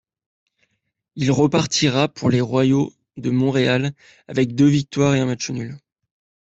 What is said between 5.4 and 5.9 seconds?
nul.